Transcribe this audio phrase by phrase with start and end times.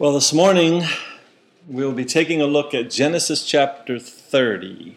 [0.00, 0.84] Well, this morning
[1.68, 4.96] we'll be taking a look at Genesis chapter 30.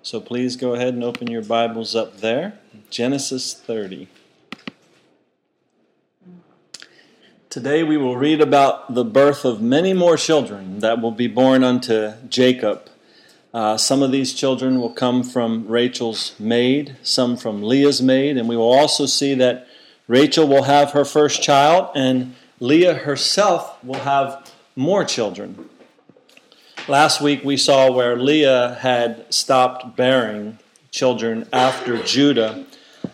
[0.00, 2.58] So please go ahead and open your Bibles up there.
[2.88, 4.08] Genesis 30.
[7.50, 11.62] Today we will read about the birth of many more children that will be born
[11.62, 12.88] unto Jacob.
[13.52, 18.48] Uh, some of these children will come from Rachel's maid, some from Leah's maid, and
[18.48, 19.68] we will also see that
[20.06, 25.68] Rachel will have her first child, and Leah herself will have more children.
[26.88, 30.58] Last week we saw where Leah had stopped bearing
[30.90, 32.66] children after Judah,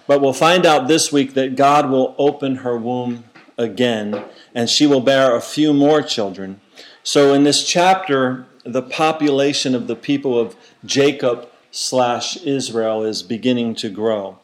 [0.07, 3.25] but we'll find out this week that God will open her womb
[3.59, 6.61] again and she will bear a few more children.
[7.03, 13.75] So in this chapter, the population of the people of Jacob slash Israel is beginning
[13.77, 14.39] to grow.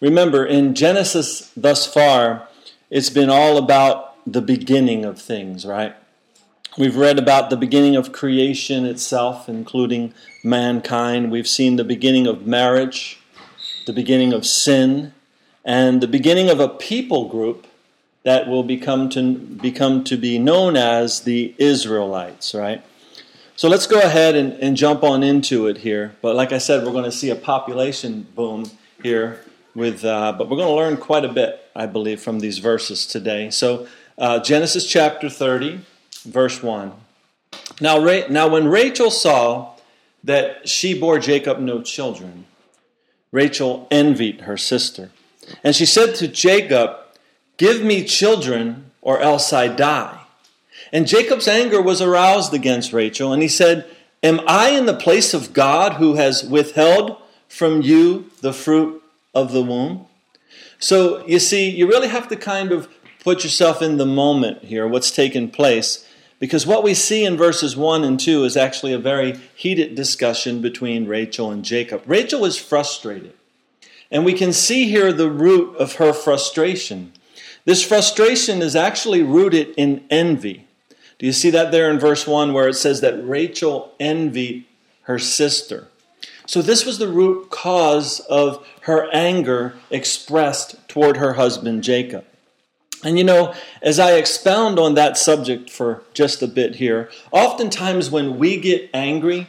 [0.00, 2.48] Remember, in Genesis thus far,
[2.88, 5.94] it's been all about the beginning of things, right?
[6.76, 11.32] We've read about the beginning of creation itself, including mankind.
[11.32, 13.20] We've seen the beginning of marriage,
[13.86, 15.12] the beginning of sin,
[15.64, 17.66] and the beginning of a people group
[18.22, 22.84] that will become to, become to be known as the Israelites, right?
[23.56, 26.14] So let's go ahead and, and jump on into it here.
[26.20, 28.70] But like I said, we're going to see a population boom
[29.02, 29.44] here
[29.74, 33.06] with, uh, but we're going to learn quite a bit, I believe, from these verses
[33.06, 33.50] today.
[33.50, 33.88] So
[34.18, 35.80] uh, Genesis chapter 30,
[36.24, 36.92] verse 1.
[37.80, 39.74] Now, Ra- now, when Rachel saw
[40.24, 42.46] that she bore Jacob no children,
[43.30, 45.10] Rachel envied her sister.
[45.62, 46.96] And she said to Jacob,
[47.56, 50.20] Give me children, or else I die.
[50.92, 53.86] And Jacob's anger was aroused against Rachel, and he said,
[54.22, 59.02] Am I in the place of God who has withheld from you the fruit
[59.34, 60.06] of the womb?
[60.78, 62.88] So you see, you really have to kind of
[63.22, 66.06] put yourself in the moment here, what's taken place,
[66.38, 70.62] because what we see in verses 1 and 2 is actually a very heated discussion
[70.62, 72.02] between Rachel and Jacob.
[72.06, 73.34] Rachel is frustrated,
[74.10, 77.12] and we can see here the root of her frustration.
[77.64, 80.66] This frustration is actually rooted in envy.
[81.18, 84.64] Do you see that there in verse 1 where it says that Rachel envied
[85.02, 85.88] her sister?
[86.46, 92.24] So, this was the root cause of her anger expressed toward her husband Jacob.
[93.04, 98.10] And you know, as I expound on that subject for just a bit here, oftentimes
[98.10, 99.48] when we get angry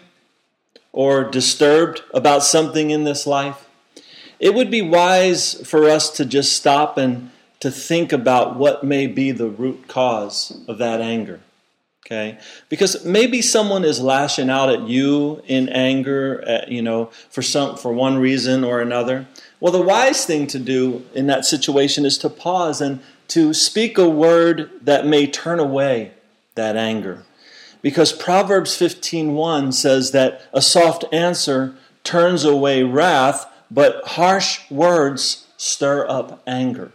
[0.92, 3.68] or disturbed about something in this life,
[4.40, 9.06] it would be wise for us to just stop and to think about what may
[9.06, 11.42] be the root cause of that anger.
[12.06, 12.40] Okay?
[12.70, 17.78] Because maybe someone is lashing out at you in anger, at, you know, for some
[17.78, 19.28] for one reason or another.
[19.60, 23.98] Well, the wise thing to do in that situation is to pause and to speak
[23.98, 26.12] a word that may turn away
[26.56, 27.24] that anger.
[27.82, 36.08] Because Proverbs 15:1 says that a soft answer turns away wrath, but harsh words stir
[36.10, 36.92] up anger.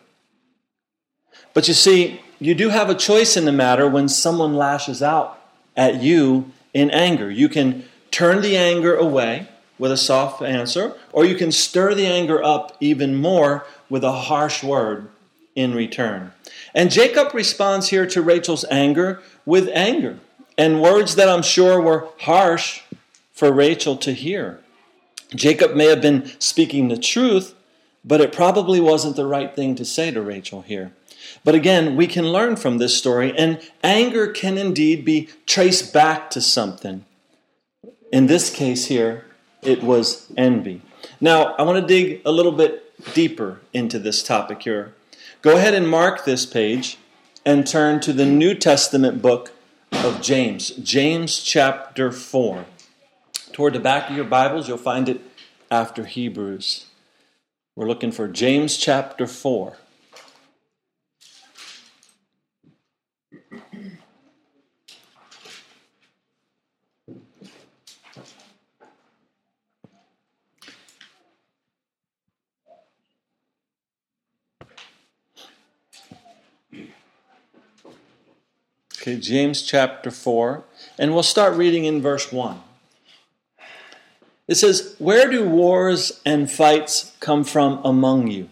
[1.55, 5.39] But you see, you do have a choice in the matter when someone lashes out
[5.77, 7.31] at you in anger.
[7.31, 12.07] You can turn the anger away with a soft answer, or you can stir the
[12.07, 15.09] anger up even more with a harsh word
[15.55, 16.33] in return.
[16.75, 20.19] And Jacob responds here to Rachel's anger with anger
[20.57, 22.83] and words that I'm sure were harsh
[23.33, 24.61] for Rachel to hear.
[25.35, 27.55] Jacob may have been speaking the truth,
[28.05, 30.93] but it probably wasn't the right thing to say to Rachel here.
[31.43, 36.31] But again, we can learn from this story, and anger can indeed be traced back
[36.31, 37.05] to something.
[38.13, 39.25] In this case here,
[39.63, 40.83] it was envy.
[41.21, 44.95] Now, I want to dig a little bit deeper into this topic here.
[45.45, 46.97] Go ahead and mark this page
[47.45, 49.53] and turn to the New Testament book
[49.93, 52.65] of James, James chapter 4.
[53.53, 55.21] Toward the back of your Bibles, you'll find it
[55.71, 56.87] after Hebrews.
[57.77, 59.77] We're looking for James chapter 4.
[79.05, 80.65] Okay, James chapter 4,
[80.99, 82.59] and we'll start reading in verse 1.
[84.49, 88.49] It says, Where do wars and fights come from among you?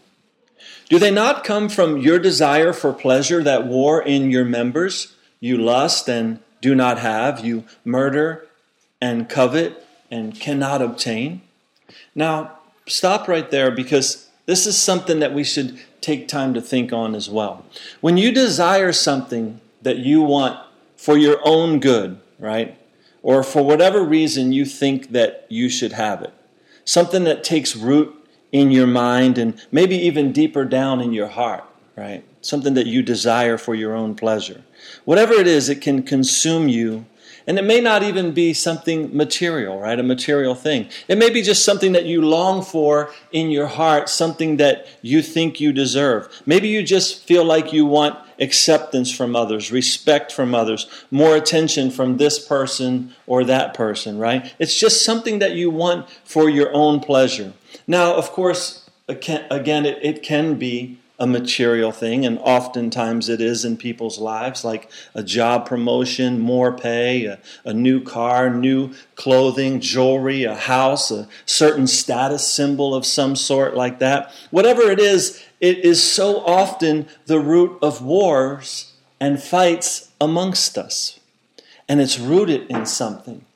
[0.90, 5.16] Do they not come from your desire for pleasure that war in your members?
[5.40, 8.46] You lust and do not have, you murder
[9.00, 11.40] and covet and cannot obtain.
[12.14, 16.92] Now, stop right there because this is something that we should take time to think
[16.92, 17.64] on as well.
[18.02, 20.58] When you desire something that you want
[20.96, 22.78] for your own good, right?
[23.22, 26.32] Or for whatever reason you think that you should have it.
[26.84, 28.14] Something that takes root
[28.50, 31.64] in your mind and maybe even deeper down in your heart,
[31.96, 32.24] right?
[32.40, 34.62] Something that you desire for your own pleasure.
[35.04, 37.06] Whatever it is, it can consume you
[37.46, 39.98] and it may not even be something material, right?
[39.98, 40.88] A material thing.
[41.08, 45.22] It may be just something that you long for in your heart, something that you
[45.22, 46.28] think you deserve.
[46.46, 51.90] Maybe you just feel like you want acceptance from others, respect from others, more attention
[51.90, 54.52] from this person or that person, right?
[54.58, 57.52] It's just something that you want for your own pleasure.
[57.86, 63.76] Now, of course, again, it, can be a material thing, and oftentimes it is in
[63.76, 70.42] people's lives, like a job promotion, more pay, a, a, new car, new clothing, jewelry,
[70.42, 74.32] a house, a certain status symbol of some sort, like that.
[74.50, 81.20] Whatever it is, it is so often the root of wars and fights amongst us.
[81.88, 83.46] And it's rooted in something,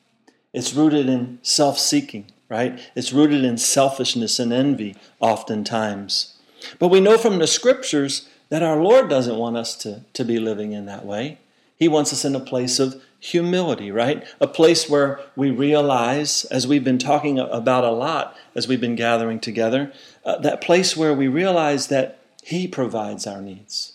[0.53, 2.79] it's rooted in self seeking, right?
[2.95, 6.39] It's rooted in selfishness and envy, oftentimes.
[6.79, 10.39] But we know from the scriptures that our Lord doesn't want us to, to be
[10.39, 11.39] living in that way.
[11.77, 14.25] He wants us in a place of humility, right?
[14.41, 18.95] A place where we realize, as we've been talking about a lot as we've been
[18.95, 19.93] gathering together,
[20.27, 23.93] uh, that place where we realize that He provides our needs,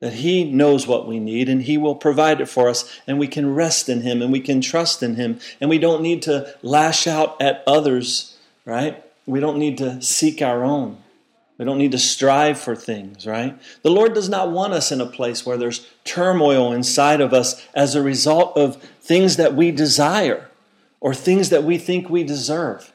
[0.00, 3.28] that He knows what we need and He will provide it for us, and we
[3.28, 6.54] can rest in Him and we can trust in Him, and we don't need to
[6.62, 8.36] lash out at others,
[8.66, 9.02] right?
[9.26, 10.98] We don't need to seek our own.
[11.56, 13.56] We don't need to strive for things, right?
[13.82, 17.64] The Lord does not want us in a place where there's turmoil inside of us
[17.74, 20.50] as a result of things that we desire
[21.00, 22.92] or things that we think we deserve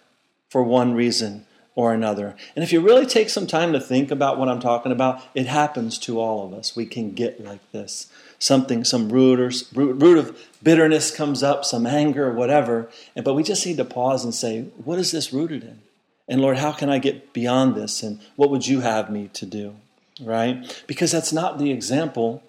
[0.50, 1.46] for one reason
[1.80, 2.36] or another.
[2.58, 5.46] And if you really take some time to think about what I'm talking about, it
[5.46, 6.76] happens to all of us.
[6.76, 8.12] We can get like this.
[8.38, 12.90] Something, some root, or, root of bitterness comes up, some anger, whatever.
[13.16, 15.80] And, but we just need to pause and say, what is this rooted in?
[16.28, 18.04] And Lord, how can I get beyond this?
[18.04, 19.76] And what would you have me to do?
[20.22, 20.84] Right?
[20.86, 22.44] Because that's not the example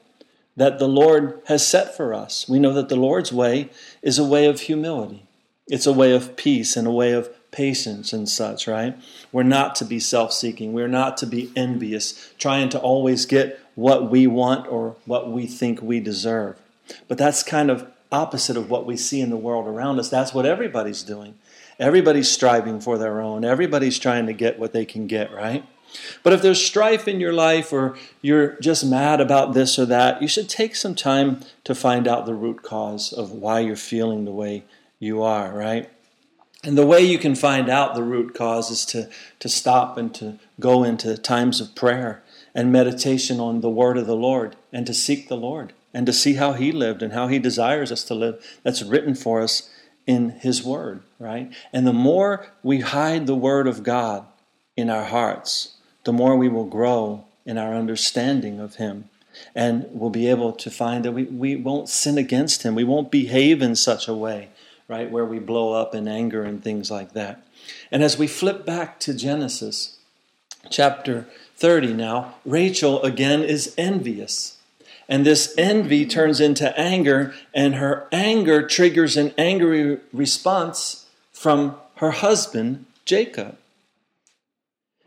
[0.56, 2.48] that the Lord has set for us.
[2.48, 3.70] We know that the Lord's way
[4.02, 5.22] is a way of humility,
[5.68, 8.96] it's a way of peace and a way of patience and such, right?
[9.32, 10.72] We're not to be self seeking.
[10.72, 15.46] We're not to be envious, trying to always get what we want or what we
[15.46, 16.56] think we deserve.
[17.08, 20.08] But that's kind of opposite of what we see in the world around us.
[20.08, 21.34] That's what everybody's doing.
[21.78, 23.44] Everybody's striving for their own.
[23.44, 25.64] Everybody's trying to get what they can get, right?
[26.22, 30.20] But if there's strife in your life or you're just mad about this or that,
[30.20, 34.24] you should take some time to find out the root cause of why you're feeling
[34.24, 34.64] the way
[34.98, 35.90] you are, right?
[36.62, 39.08] And the way you can find out the root cause is to,
[39.38, 42.22] to stop and to go into times of prayer
[42.54, 46.12] and meditation on the word of the Lord and to seek the Lord and to
[46.12, 48.44] see how He lived and how He desires us to live.
[48.62, 49.70] That's written for us
[50.06, 51.52] in His Word, right?
[51.72, 54.26] And the more we hide the Word of God
[54.76, 59.08] in our hearts, the more we will grow in our understanding of Him.
[59.54, 62.74] And we'll be able to find that we, we won't sin against Him.
[62.74, 64.50] We won't behave in such a way,
[64.90, 67.46] right, where we blow up in anger and things like that.
[67.92, 69.98] And as we flip back to Genesis
[70.68, 74.58] chapter 30 now, Rachel again is envious.
[75.08, 82.10] And this envy turns into anger, and her anger triggers an angry response from her
[82.10, 83.58] husband, Jacob.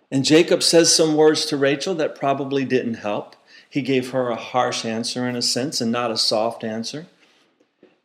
[0.10, 3.36] And Jacob says some words to Rachel that probably didn't help.
[3.69, 7.08] He gave her a harsh answer in a sense and not a soft answer.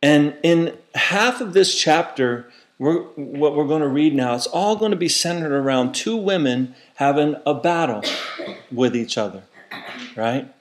[0.01, 4.75] And in half of this chapter, we're, what we're going to read now, it's all
[4.75, 8.03] going to be centered around two women having a battle
[8.71, 9.43] with each other,
[10.15, 10.53] right?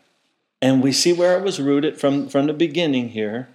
[0.60, 3.48] And we see where it was rooted from, from the beginning here.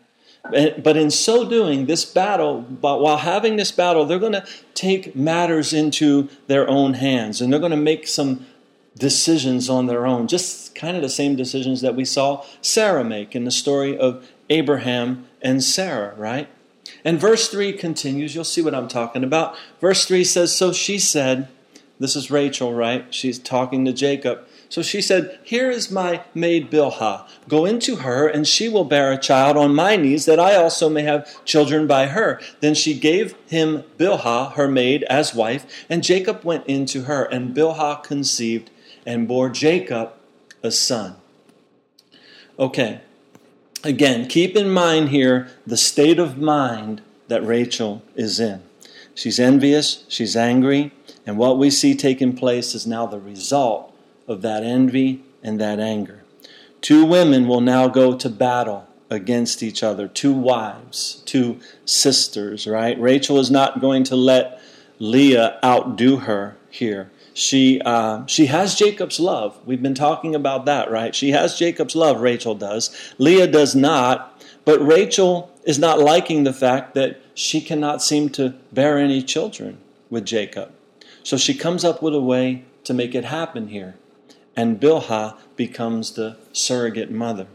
[0.50, 5.16] But in so doing, this battle, but while having this battle, they're going to take
[5.16, 8.46] matters into their own hands and they're going to make some
[8.98, 13.36] decisions on their own, just kind of the same decisions that we saw Sarah make
[13.36, 16.50] in the story of Abraham and Sarah, right?
[17.06, 19.56] And verse 3 continues, you'll see what I'm talking about.
[19.82, 21.48] Verse 3 says, So she said,
[22.00, 23.14] This is Rachel, right?
[23.14, 24.48] She's talking to Jacob.
[24.70, 27.28] So she said, Here is my maid Bilhah.
[27.48, 30.90] Go into her, and she will bear a child on my knees, that I also
[30.90, 32.42] may have children by her.
[32.60, 37.56] Then she gave him Bilhah, her maid, as wife, and Jacob went into her, and
[37.56, 38.72] Bilhah conceived
[39.06, 40.14] and bore Jacob
[40.64, 41.18] a son.
[42.58, 43.02] Okay,
[43.84, 48.62] again, keep in mind here the state of mind that Rachel is in.
[49.16, 50.92] She's envious, she's angry,
[51.26, 53.94] and what we see taking place is now the result
[54.28, 56.24] of that envy and that anger.
[56.82, 60.08] Two women will now go to battle against each other.
[60.08, 63.00] Two wives, two sisters, right?
[63.00, 64.60] Rachel is not going to let
[65.00, 67.12] Leah outdo her here.
[67.34, 69.60] She, uh, she has Jacob's love.
[69.66, 71.16] We've been talking about that, right?
[71.16, 72.96] She has Jacob's love, Rachel does.
[73.18, 78.50] Leah does not, but Rachel is not liking the fact that she cannot seem to
[78.72, 80.72] bear any children with Jacob.
[81.24, 83.96] So she comes up with a way to make it happen here.
[84.56, 87.48] And Bilhah becomes the surrogate mother.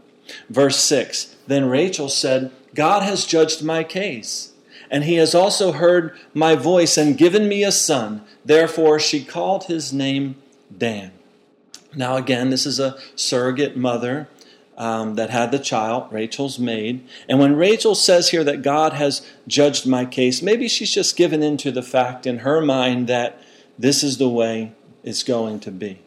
[0.49, 4.53] Verse 6 Then Rachel said, God has judged my case,
[4.91, 8.25] and he has also heard my voice and given me a son.
[8.49, 10.37] Therefore she called his name
[10.75, 11.13] Dan.
[11.95, 14.27] Now, again, this is a surrogate mother
[14.79, 17.07] um, that had the child, Rachel's maid.
[17.29, 21.43] And when Rachel says here that God has judged my case, maybe she's just given
[21.43, 23.39] into the fact in her mind that
[23.79, 24.73] this is the way
[25.05, 25.99] it's going to be.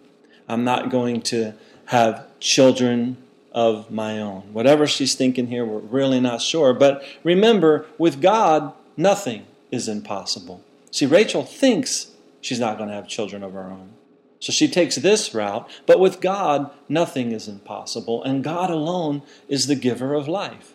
[0.50, 1.54] I'm not going to
[1.86, 3.18] have children
[3.52, 4.52] of my own.
[4.52, 6.74] Whatever she's thinking here, we're really not sure.
[6.74, 10.64] But remember, with God, nothing is impossible.
[10.90, 12.11] See, Rachel thinks
[12.42, 13.94] she's not going to have children of her own.
[14.40, 19.68] So she takes this route, but with God, nothing is impossible, and God alone is
[19.68, 20.74] the giver of life.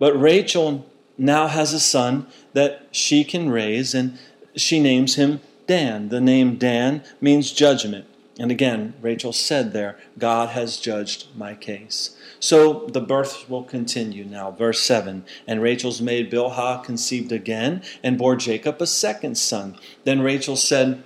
[0.00, 0.84] But Rachel
[1.16, 4.18] now has a son that she can raise, and
[4.56, 6.08] she names him Dan.
[6.08, 8.06] The name Dan means judgment.
[8.38, 12.16] And again, Rachel said there, God has judged my case.
[12.42, 14.50] So the births will continue now.
[14.50, 19.78] Verse 7 And Rachel's maid Bilhah conceived again and bore Jacob a second son.
[20.02, 21.04] Then Rachel said,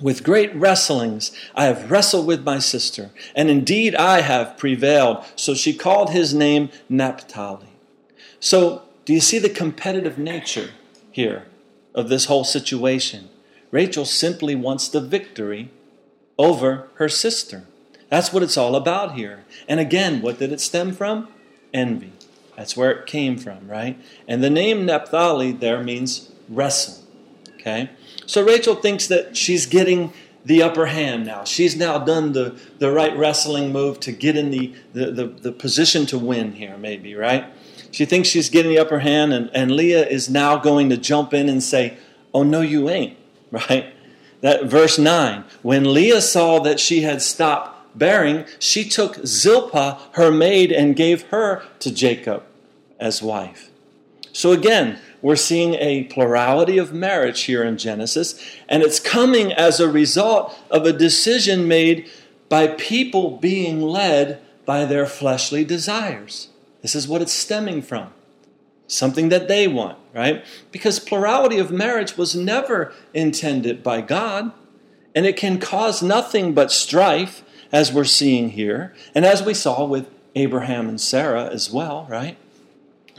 [0.00, 5.24] with great wrestlings I have wrestled with my sister, and indeed I have prevailed.
[5.36, 7.68] So she called his name Naphtali.
[8.40, 10.70] So, do you see the competitive nature
[11.12, 11.46] here
[11.94, 13.28] of this whole situation?
[13.70, 15.70] Rachel simply wants the victory
[16.36, 17.64] over her sister.
[18.08, 19.44] That's what it's all about here.
[19.68, 21.28] And again, what did it stem from?
[21.72, 22.12] Envy.
[22.56, 23.98] That's where it came from, right?
[24.28, 27.02] And the name Naphtali there means wrestle.
[27.54, 27.90] Okay?
[28.26, 30.12] So Rachel thinks that she's getting
[30.44, 31.44] the upper hand now.
[31.44, 35.52] She's now done the, the right wrestling move to get in the, the, the, the
[35.52, 37.46] position to win here, maybe, right?
[37.90, 41.32] She thinks she's getting the upper hand, and, and Leah is now going to jump
[41.32, 41.96] in and say,
[42.34, 43.16] Oh, no, you ain't,
[43.50, 43.94] right?
[44.40, 45.44] That verse 9.
[45.62, 51.22] When Leah saw that she had stopped bearing, she took Zilpah, her maid, and gave
[51.28, 52.42] her to Jacob
[52.98, 53.70] as wife.
[54.32, 59.80] So again, we're seeing a plurality of marriage here in Genesis, and it's coming as
[59.80, 62.10] a result of a decision made
[62.48, 66.48] by people being led by their fleshly desires.
[66.82, 68.12] This is what it's stemming from.
[68.86, 70.44] Something that they want, right?
[70.70, 74.52] Because plurality of marriage was never intended by God,
[75.14, 77.42] and it can cause nothing but strife,
[77.74, 82.38] as we're seeing here, and as we saw with Abraham and Sarah as well, right?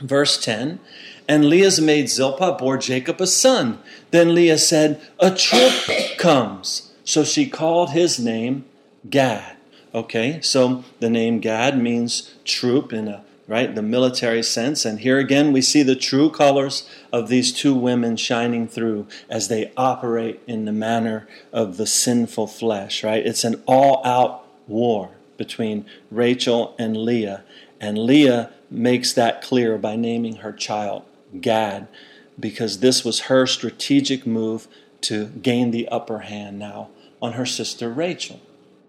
[0.00, 0.80] Verse 10
[1.28, 3.80] and Leah's maid Zilpah bore Jacob a son.
[4.12, 5.74] Then Leah said, A troop
[6.18, 6.92] comes.
[7.04, 8.64] So she called his name
[9.08, 9.56] Gad.
[9.94, 15.20] Okay, so the name Gad means troop in a right the military sense and here
[15.20, 20.40] again we see the true colors of these two women shining through as they operate
[20.48, 26.74] in the manner of the sinful flesh right it's an all out war between Rachel
[26.78, 27.44] and Leah
[27.80, 31.04] and Leah makes that clear by naming her child
[31.40, 31.88] Gad
[32.38, 34.68] because this was her strategic move
[35.02, 36.88] to gain the upper hand now
[37.20, 38.40] on her sister Rachel.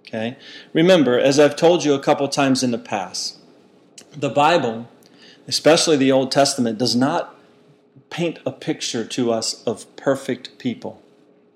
[0.08, 0.38] Okay?
[0.74, 3.38] Remember, as I've told you a couple times in the past,
[4.12, 4.88] the Bible,
[5.48, 7.36] especially the Old Testament, does not
[8.10, 11.02] paint a picture to us of perfect people,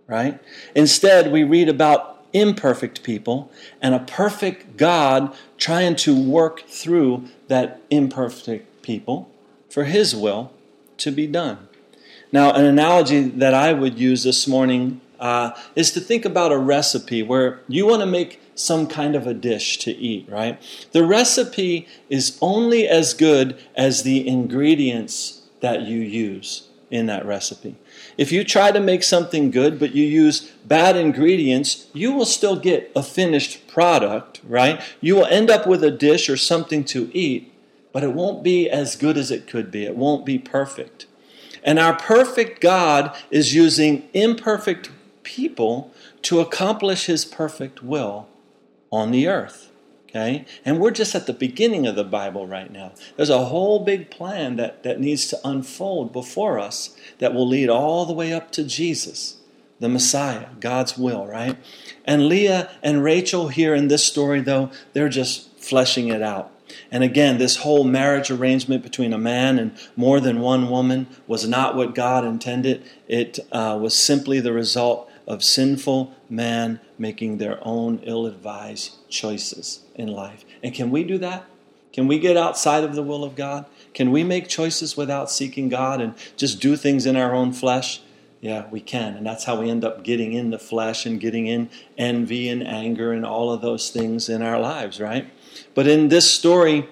[0.06, 0.40] right?
[0.76, 7.82] Instead, we read about imperfect people and a perfect God trying to work through that
[7.90, 9.30] imperfect people
[9.70, 10.52] for His will
[10.98, 11.68] to be done.
[12.32, 16.58] Now, an analogy that I would use this morning uh, is to think about a
[16.58, 20.62] recipe where you want to make some kind of a dish to eat, right?
[20.92, 27.76] The recipe is only as good as the ingredients that you use in that recipe.
[28.22, 32.56] If you try to make something good but you use bad ingredients, you will still
[32.56, 34.80] get a finished product, right?
[35.02, 37.52] You will end up with a dish or something to eat,
[37.92, 39.86] but it won't be as good as it could be.
[39.86, 41.08] It won't be perfect.
[41.64, 44.92] And our perfect God is using imperfect
[45.24, 48.28] people to accomplish his perfect will
[48.92, 49.71] on the earth.
[50.12, 50.46] Okay?
[50.66, 52.92] And we're just at the beginning of the Bible right now.
[53.16, 57.70] There's a whole big plan that, that needs to unfold before us that will lead
[57.70, 59.38] all the way up to Jesus,
[59.80, 61.58] the Messiah, God's will, right?
[62.04, 66.52] And Leah and Rachel here in this story, though, they're just fleshing it out.
[66.92, 71.48] And again, this whole marriage arrangement between a man and more than one woman was
[71.48, 72.84] not what God intended.
[73.08, 79.80] It uh, was simply the result of sinful man making their own ill advised choices
[79.96, 80.44] in life.
[80.62, 81.46] And can we do that?
[81.94, 83.66] Can we get outside of the will of God?
[83.94, 88.02] Can we make choices without seeking God and just do things in our own flesh?
[88.42, 89.16] Yeah, we can.
[89.16, 92.66] And that's how we end up getting in the flesh and getting in envy and
[92.68, 95.32] anger and all of those things in our lives, right?
[95.74, 96.90] But in this story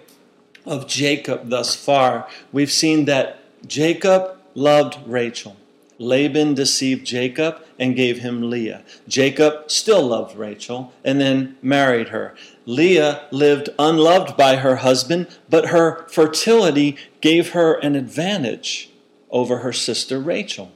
[0.65, 5.58] of Jacob thus far, we've seen that Jacob loved Rachel.
[5.98, 8.83] Laban deceived Jacob and gave him Leah.
[9.07, 12.36] Jacob still loved Rachel and then married her.
[12.65, 18.91] Leah lived unloved by her husband, but her fertility gave her an advantage
[19.31, 20.71] over her sister Rachel.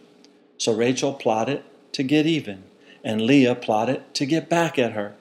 [0.58, 2.64] So Rachel plotted to get even,
[3.04, 5.14] and Leah plotted to get back at her.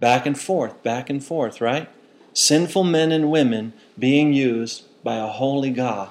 [0.00, 1.88] Back and forth, back and forth, right?
[2.34, 6.10] Sinful men and women being used by a holy God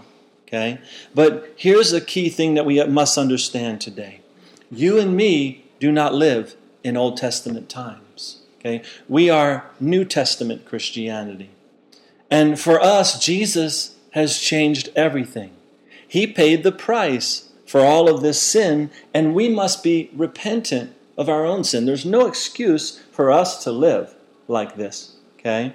[0.51, 0.79] Okay?
[1.15, 4.20] But here's a key thing that we must understand today.
[4.71, 8.41] You and me do not live in Old Testament times.
[8.59, 8.81] Okay?
[9.09, 11.49] We are New Testament Christianity.
[12.29, 15.51] And for us, Jesus has changed everything.
[16.07, 21.29] He paid the price for all of this sin, and we must be repentant of
[21.29, 21.85] our own sin.
[21.85, 24.13] There's no excuse for us to live
[24.47, 25.15] like this.
[25.39, 25.73] Okay?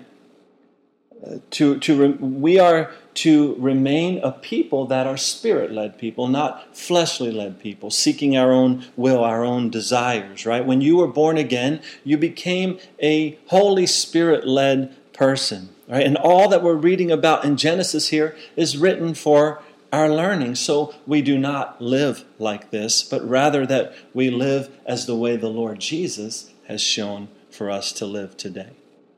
[1.26, 6.76] Uh, to, to we are to remain a people that are spirit led people, not
[6.76, 10.64] fleshly led people, seeking our own will, our own desires, right?
[10.64, 16.04] When you were born again, you became a Holy Spirit led person, right?
[16.04, 20.56] And all that we're reading about in Genesis here is written for our learning.
[20.56, 25.36] So we do not live like this, but rather that we live as the way
[25.36, 28.70] the Lord Jesus has shown for us to live today.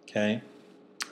[0.09, 0.43] Okay?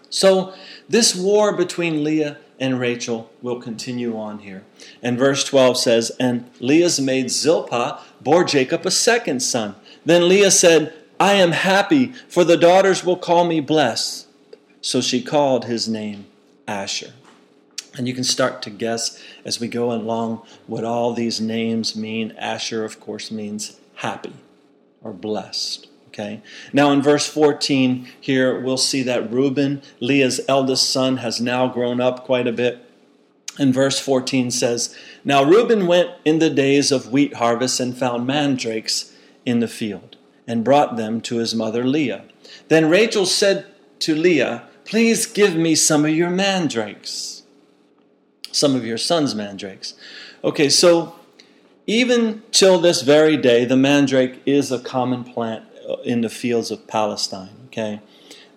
[0.09, 0.55] So,
[0.89, 4.65] this war between Leah and Rachel will continue on here.
[5.03, 9.75] And verse 12 says, And Leah's maid Zilpah bore Jacob a second son.
[10.05, 14.27] Then Leah said, I am happy, for the daughters will call me blessed.
[14.81, 16.27] So she called his name
[16.69, 17.13] Asher.
[17.97, 22.35] And you can start to guess as we go along what all these names mean.
[22.39, 24.35] Asher, of course, means happy
[25.03, 25.89] or blessed.
[26.17, 26.41] Okay.
[26.73, 32.01] Now in verse 14 here, we'll see that Reuben, Leah's eldest son, has now grown
[32.01, 32.83] up quite a bit.
[33.59, 38.27] And verse 14 says, Now Reuben went in the days of wheat harvest and found
[38.27, 39.13] mandrakes
[39.45, 42.25] in the field, and brought them to his mother Leah.
[42.69, 43.67] Then Rachel said
[44.01, 47.43] to Leah, Please give me some of your mandrakes,
[48.53, 49.93] some of your son's mandrakes.
[50.43, 51.15] Okay, so
[51.87, 55.65] even till this very day, the mandrake is a common plant
[56.05, 57.51] in the fields of Palestine.
[57.67, 58.01] Okay,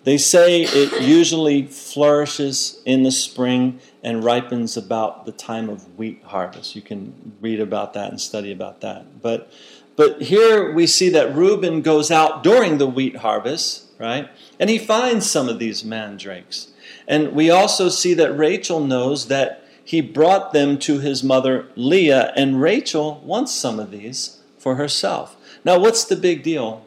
[0.04, 6.22] they say it usually flourishes in the spring and ripens about the time of wheat
[6.24, 6.74] harvest.
[6.74, 9.20] You can read about that and study about that.
[9.20, 9.50] But
[9.96, 14.30] but here we see that Reuben goes out during the wheat harvest, right?
[14.58, 16.68] And he finds some of these mandrakes.
[17.06, 22.32] And we also see that Rachel knows that he brought them to his mother Leah,
[22.36, 25.36] and Rachel wants some of these for herself.
[25.64, 26.86] Now, what's the big deal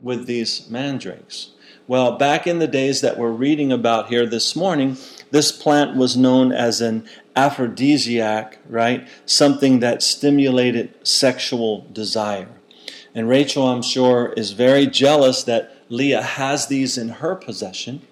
[0.00, 1.50] with these mandrakes?
[1.88, 4.96] Well, back in the days that we're reading about here this morning,
[5.30, 9.06] this plant was known as an aphrodisiac, right?
[9.24, 12.48] Something that stimulated sexual desire.
[13.14, 18.02] And Rachel, I'm sure, is very jealous that Leah has these in her possession,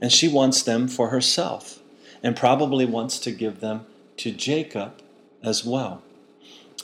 [0.00, 1.80] and she wants them for herself,
[2.22, 3.84] and probably wants to give them
[4.18, 5.02] to Jacob
[5.42, 6.02] as well.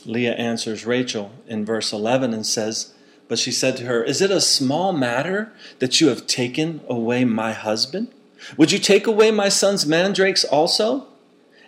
[0.04, 2.93] Leah answers Rachel in verse 11 and says,
[3.28, 7.24] but she said to her, Is it a small matter that you have taken away
[7.24, 8.08] my husband?
[8.56, 11.06] Would you take away my son's mandrakes also?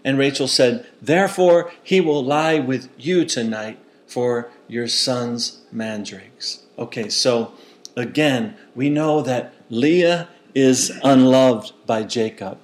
[0.05, 6.63] And Rachel said, Therefore he will lie with you tonight for your son's mandrakes.
[6.79, 7.53] Okay, so
[7.97, 12.59] again, we know that Leah is unloved by Jacob,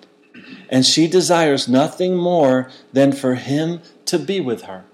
[0.68, 4.84] and she desires nothing more than for him to be with her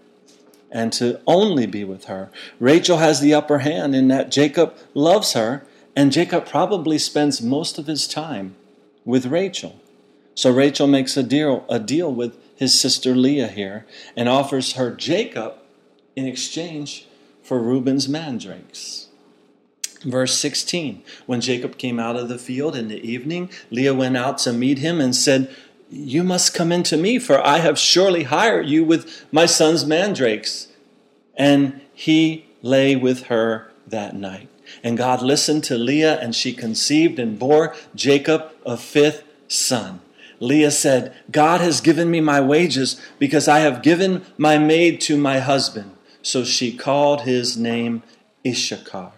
[0.70, 2.30] and to only be with her.
[2.60, 5.64] Rachel has the upper hand in that Jacob loves her,
[5.96, 8.54] and Jacob probably spends most of his time
[9.04, 9.80] with Rachel.
[10.34, 14.90] So Rachel makes a deal, a deal with his sister Leah here and offers her
[14.90, 15.54] Jacob
[16.14, 17.06] in exchange
[17.42, 19.06] for Reuben's mandrakes.
[20.02, 24.38] Verse 16 When Jacob came out of the field in the evening, Leah went out
[24.38, 25.54] to meet him and said,
[25.90, 30.68] you must come into me, for I have surely hired you with my son's mandrakes.
[31.36, 34.48] And he lay with her that night.
[34.82, 40.00] And God listened to Leah, and she conceived and bore Jacob a fifth son.
[40.40, 45.16] Leah said, God has given me my wages because I have given my maid to
[45.16, 45.96] my husband.
[46.22, 48.02] So she called his name
[48.46, 49.12] Issachar.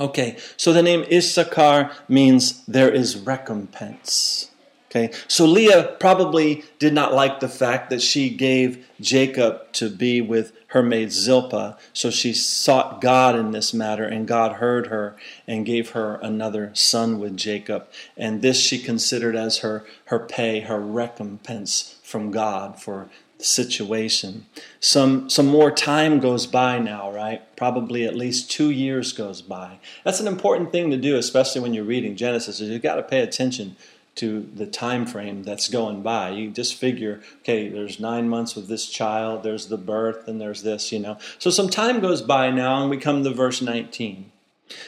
[0.00, 4.51] Okay, so the name Issachar means there is recompense.
[4.94, 10.20] Okay, so Leah probably did not like the fact that she gave Jacob to be
[10.20, 11.78] with her maid Zilpah.
[11.94, 16.72] So she sought God in this matter, and God heard her and gave her another
[16.74, 17.88] son with Jacob.
[18.18, 24.44] And this she considered as her, her pay, her recompense from God for the situation.
[24.78, 27.40] Some, some more time goes by now, right?
[27.56, 29.78] Probably at least two years goes by.
[30.04, 33.02] That's an important thing to do, especially when you're reading Genesis, is you've got to
[33.02, 33.76] pay attention
[34.14, 36.30] to the time frame that's going by.
[36.30, 40.62] You just figure, okay, there's nine months with this child, there's the birth, and there's
[40.62, 41.18] this, you know.
[41.38, 44.30] So some time goes by now, and we come to verse 19.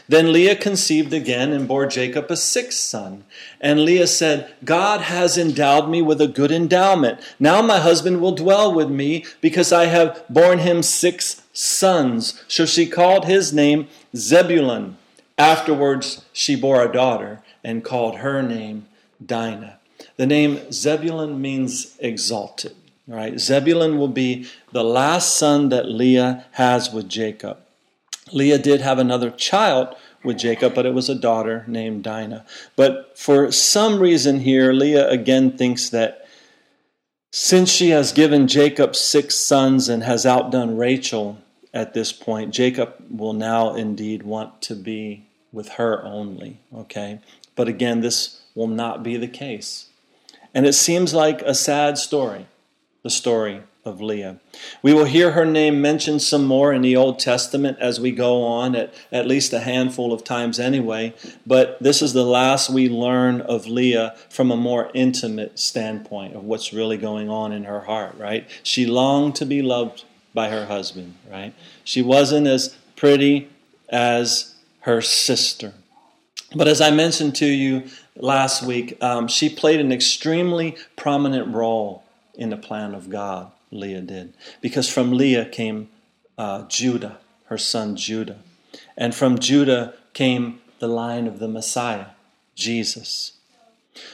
[0.09, 3.25] Then Leah conceived again and bore Jacob a sixth son.
[3.61, 7.21] And Leah said, God has endowed me with a good endowment.
[7.39, 12.43] Now my husband will dwell with me because I have borne him six sons.
[12.49, 14.97] So she called his name Zebulun.
[15.37, 18.87] Afterwards she bore a daughter and called her name
[19.27, 19.79] Dinah.
[20.17, 22.75] The name Zebulun means exalted.
[23.07, 23.39] Right?
[23.39, 27.59] Zebulun will be the last son that Leah has with Jacob.
[28.33, 32.47] Leah did have another child with Jacob, but it was a daughter named Dinah.
[32.77, 36.27] But for some reason here, Leah again thinks that
[37.31, 41.39] since she has given Jacob six sons and has outdone Rachel
[41.75, 46.61] at this point, Jacob will now indeed want to be with her only.
[46.75, 47.21] Okay?
[47.55, 49.89] But again, this will not be the case.
[50.55, 52.47] And it seems like a sad story,
[53.03, 54.41] the story of Leah.
[54.83, 58.43] We will hear her name mentioned some more in the Old Testament as we go
[58.43, 61.15] on, at, at least a handful of times anyway,
[61.47, 66.45] but this is the last we learn of Leah from a more intimate standpoint of
[66.45, 68.49] what's really going on in her heart, right?
[68.63, 71.55] She longed to be loved by her husband, right?
[71.85, 73.51] She wasn't as pretty
[73.91, 75.75] as her sister.
[76.55, 77.85] But as I mentioned to you
[78.17, 83.51] last week, um, she played an extremely prominent role in the plan of God.
[83.71, 84.35] Leah did.
[84.61, 85.89] Because from Leah came
[86.39, 88.39] uh, Judah, her son Judah.
[88.97, 92.07] And from Judah came the line of the Messiah,
[92.55, 93.33] Jesus.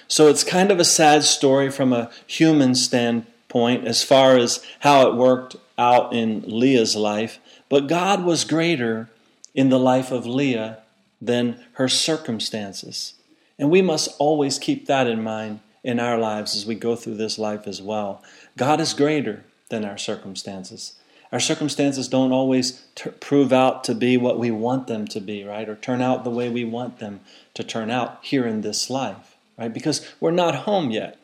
[0.08, 5.08] So it's kind of a sad story from a human standpoint as far as how
[5.08, 7.38] it worked out in Leah's life.
[7.68, 9.08] But God was greater
[9.54, 10.78] in the life of Leah
[11.20, 13.14] than her circumstances.
[13.60, 17.16] And we must always keep that in mind in our lives as we go through
[17.16, 18.24] this life as well.
[18.56, 20.94] God is greater than our circumstances.
[21.30, 25.44] Our circumstances don't always t- prove out to be what we want them to be,
[25.44, 25.68] right?
[25.68, 27.20] Or turn out the way we want them
[27.52, 29.72] to turn out here in this life, right?
[29.72, 31.18] Because we're not home yet.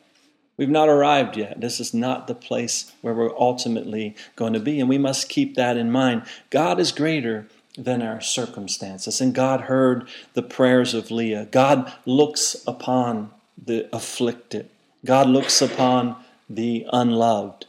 [0.57, 1.59] We've not arrived yet.
[1.59, 5.55] This is not the place where we're ultimately going to be, and we must keep
[5.55, 6.23] that in mind.
[6.51, 7.47] God is greater
[7.77, 11.47] than our circumstances, and God heard the prayers of Leah.
[11.51, 13.31] God looks upon
[13.63, 14.69] the afflicted,
[15.05, 16.15] God looks upon
[16.49, 17.65] the unloved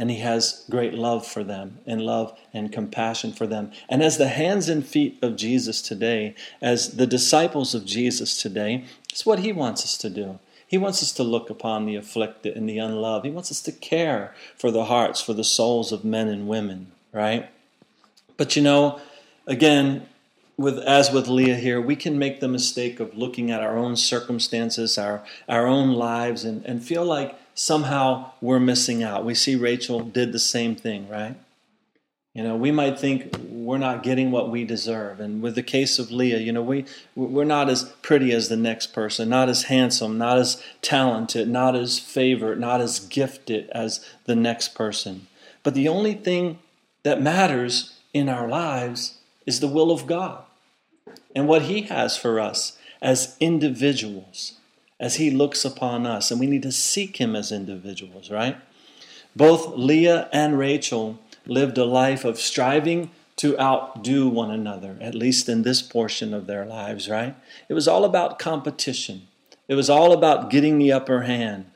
[0.00, 3.70] and he has great love for them and love and compassion for them.
[3.86, 8.86] And as the hands and feet of Jesus today, as the disciples of Jesus today,
[9.10, 10.38] it's what he wants us to do.
[10.66, 13.26] He wants us to look upon the afflicted and the unloved.
[13.26, 16.92] He wants us to care for the hearts, for the souls of men and women,
[17.12, 17.50] right?
[18.38, 19.00] But you know,
[19.50, 20.06] again,
[20.56, 23.96] with as with Leah here, we can make the mistake of looking at our own
[23.96, 29.24] circumstances, our our own lives, and, and feel like somehow we're missing out.
[29.24, 31.36] We see Rachel did the same thing, right?
[32.34, 35.18] You know, we might think we're not getting what we deserve.
[35.18, 36.84] And with the case of Leah, you know, we,
[37.16, 41.74] we're not as pretty as the next person, not as handsome, not as talented, not
[41.74, 45.26] as favored, not as gifted as the next person.
[45.64, 46.60] But the only thing
[47.02, 50.44] that matters in our lives is the will of God
[51.34, 54.54] and what He has for us as individuals
[55.00, 56.30] as he looks upon us.
[56.30, 58.58] And we need to seek him as individuals, right?
[59.34, 65.48] Both Leah and Rachel lived a life of striving to outdo one another, at least
[65.48, 67.34] in this portion of their lives, right?
[67.70, 69.26] It was all about competition,
[69.66, 71.70] it was all about getting the upper hand.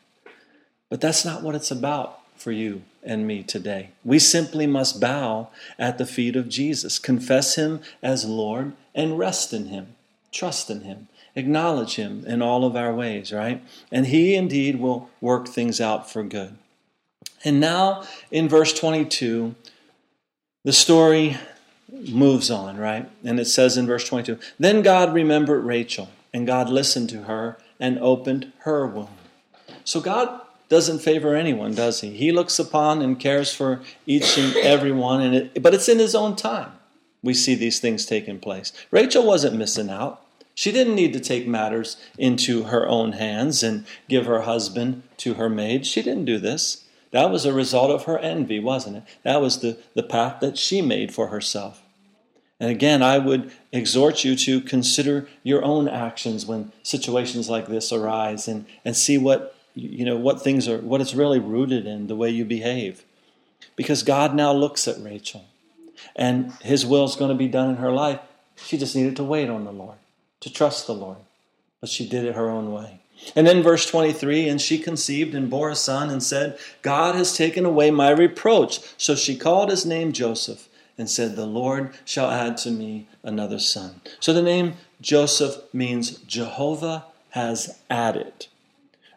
[0.90, 3.90] But that's not what it's about for you and me today.
[4.04, 9.52] We simply must bow at the feet of Jesus, confess him as Lord, and rest
[9.52, 9.96] in him,
[10.32, 13.62] trust in him acknowledge Him in all of our ways, right?
[13.90, 16.56] And He indeed will work things out for good.
[17.44, 19.54] And now in verse 22,
[20.64, 21.36] the story
[21.90, 23.10] moves on, right?
[23.22, 27.58] And it says in verse 22 Then God remembered Rachel, and God listened to her
[27.78, 29.08] and opened her womb.
[29.84, 32.10] So God doesn't favor anyone, does he?
[32.10, 35.98] He looks upon and cares for each and every one, and it, but it's in
[35.98, 36.72] his own time
[37.24, 38.72] we see these things taking place.
[38.90, 40.20] Rachel wasn't missing out.
[40.54, 45.34] She didn't need to take matters into her own hands and give her husband to
[45.34, 45.86] her maid.
[45.86, 46.84] She didn't do this.
[47.10, 49.02] That was a result of her envy, wasn't it?
[49.22, 51.82] That was the, the path that she made for herself.
[52.60, 57.90] And again, I would exhort you to consider your own actions when situations like this
[57.90, 62.06] arise and, and see what you know what things are what it's really rooted in,
[62.06, 63.04] the way you behave.
[63.76, 65.44] Because God now looks at Rachel
[66.14, 68.20] and his will is going to be done in her life.
[68.56, 69.96] She just needed to wait on the Lord
[70.40, 71.18] to trust the Lord.
[71.80, 73.00] But she did it her own way.
[73.34, 77.36] And then verse 23 and she conceived and bore a son and said, God has
[77.36, 78.80] taken away my reproach.
[78.98, 83.58] So she called his name Joseph and said, The Lord shall add to me another
[83.58, 84.00] son.
[84.20, 88.46] So the name Joseph means Jehovah has added.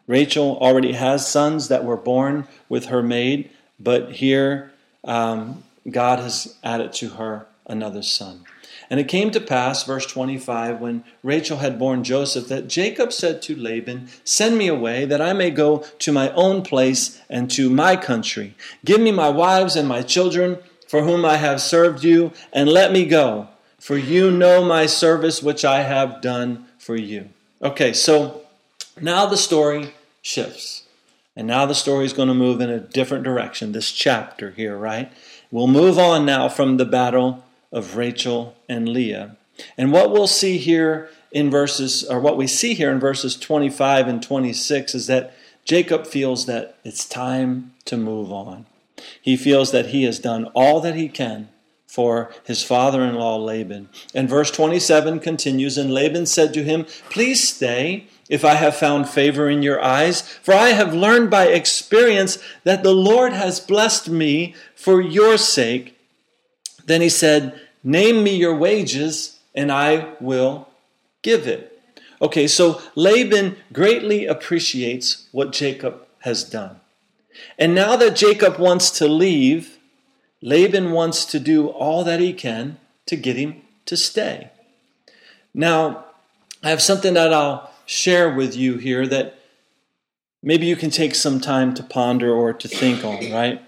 [0.08, 4.72] Rachel already has sons that were born with her maid, but here
[5.04, 8.44] um, God has added to her another son.
[8.90, 13.42] And it came to pass, verse 25, when Rachel had borne Joseph, that Jacob said
[13.42, 17.68] to Laban, Send me away, that I may go to my own place and to
[17.68, 18.54] my country.
[18.86, 22.90] Give me my wives and my children, for whom I have served you, and let
[22.90, 27.28] me go, for you know my service which I have done for you.
[27.60, 28.42] Okay, so
[28.98, 29.92] now the story
[30.22, 30.84] shifts.
[31.36, 34.76] And now the story is going to move in a different direction, this chapter here,
[34.76, 35.12] right?
[35.50, 39.36] We'll move on now from the battle of Rachel and Leah.
[39.76, 44.08] And what we'll see here in verses, or what we see here in verses 25
[44.08, 48.66] and 26 is that Jacob feels that it's time to move on.
[49.20, 51.48] He feels that he has done all that he can
[51.88, 53.88] for his father in law Laban.
[54.14, 59.08] And verse 27 continues And Laban said to him, Please stay if I have found
[59.08, 64.10] favor in your eyes, for I have learned by experience that the Lord has blessed
[64.10, 65.98] me for your sake.
[66.84, 70.68] Then he said, Name me your wages, and I will
[71.22, 71.80] give it.
[72.20, 76.80] Okay, so Laban greatly appreciates what Jacob has done.
[77.58, 79.77] And now that Jacob wants to leave,
[80.40, 84.50] Laban wants to do all that he can to get him to stay.
[85.54, 86.04] Now,
[86.62, 89.38] I have something that I'll share with you here that
[90.42, 93.62] maybe you can take some time to ponder or to think on, right?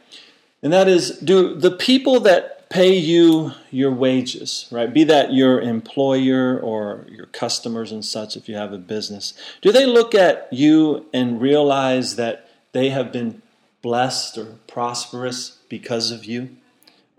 [0.63, 4.93] And that is do the people that pay you your wages, right?
[4.93, 9.73] Be that your employer or your customers and such, if you have a business, do
[9.73, 13.43] they look at you and realize that they have been
[13.83, 16.57] blessed or prosperous because of you,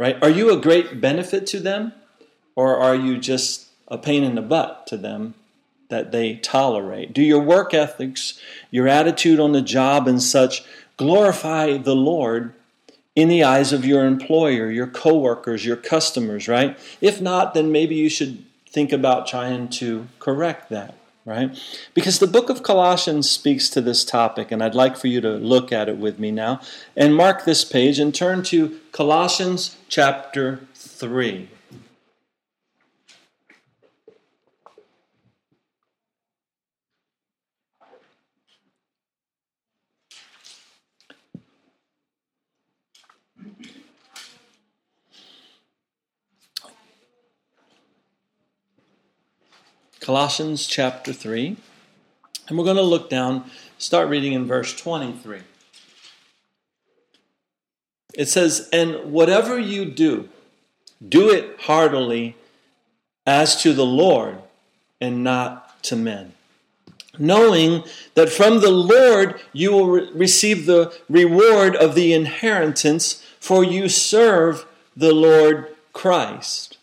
[0.02, 0.18] right?
[0.24, 1.94] Are you a great benefit to them,
[2.56, 5.36] or are you just a pain in the butt to them
[5.90, 7.14] that they tolerate?
[7.14, 10.64] Do your work ethics, your attitude on the job, and such
[10.98, 12.56] glorify the Lord?
[13.14, 16.80] in the eyes of your employer, your coworkers, your customers, right?
[17.02, 21.58] If not, then maybe you should think about trying to correct that, right?
[21.94, 25.32] Because the book of Colossians speaks to this topic, and I'd like for you to
[25.32, 26.62] look at it with me now.
[26.96, 31.50] And mark this page and turn to Colossians chapter 3.
[50.02, 51.56] Colossians chapter 3.
[52.50, 55.42] And we're going to look down, start reading in verse 23.
[58.16, 60.28] It says, And whatever you do,
[61.08, 62.36] do it heartily
[63.28, 64.40] as to the Lord
[65.00, 66.34] and not to men.
[67.20, 67.84] Knowing
[68.16, 73.88] that from the Lord you will re- receive the reward of the inheritance, for you
[73.88, 74.66] serve
[74.98, 76.80] the Lord Christ.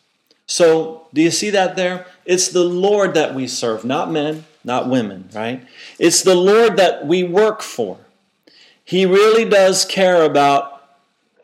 [0.49, 2.07] So, do you see that there?
[2.25, 5.67] It's the Lord that we serve, not men, not women, right?
[5.99, 7.99] It's the Lord that we work for.
[8.83, 10.83] He really does care about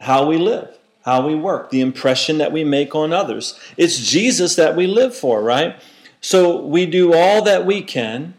[0.01, 3.61] how we live, how we work, the impression that we make on others.
[3.77, 5.79] It's Jesus that we live for, right?
[6.23, 8.33] So we do all that we can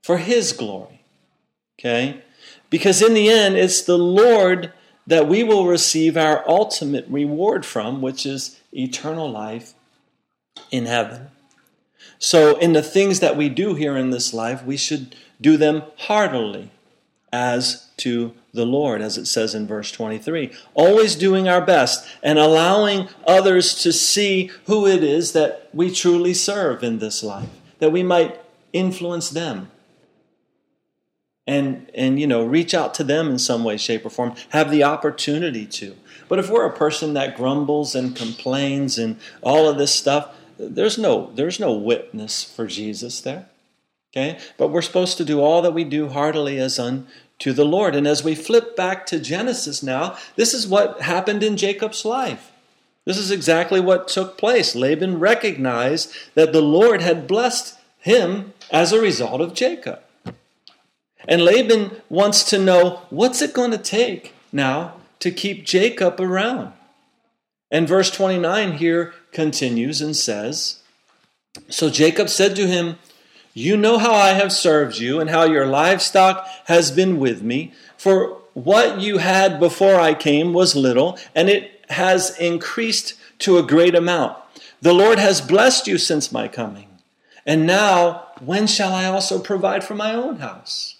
[0.00, 1.02] for His glory,
[1.78, 2.22] okay?
[2.70, 4.72] Because in the end, it's the Lord
[5.08, 9.74] that we will receive our ultimate reward from, which is eternal life
[10.70, 11.28] in heaven.
[12.18, 15.82] So, in the things that we do here in this life, we should do them
[15.96, 16.70] heartily
[17.32, 20.50] as to the Lord, as it says in verse 23.
[20.74, 26.34] Always doing our best and allowing others to see who it is that we truly
[26.34, 28.40] serve in this life, that we might
[28.72, 29.70] influence them
[31.48, 34.70] and and you know reach out to them in some way shape or form have
[34.70, 35.96] the opportunity to
[36.28, 40.98] but if we're a person that grumbles and complains and all of this stuff there's
[40.98, 43.48] no there's no witness for jesus there
[44.12, 44.38] okay?
[44.56, 47.94] But we're supposed to do all that we do heartily as unto the lord.
[47.94, 52.52] And as we flip back to genesis now this is what happened in jacob's life.
[53.04, 54.74] This is exactly what took place.
[54.74, 60.00] Laban recognized that the lord had blessed him as a result of jacob.
[61.26, 66.72] And Laban wants to know what's it going to take now to keep Jacob around.
[67.70, 70.82] And verse 29 here continues and says
[71.68, 72.98] So Jacob said to him,
[73.54, 77.72] You know how I have served you, and how your livestock has been with me.
[77.96, 83.62] For what you had before I came was little, and it has increased to a
[83.62, 84.36] great amount.
[84.80, 86.88] The Lord has blessed you since my coming.
[87.46, 90.96] And now, when shall I also provide for my own house?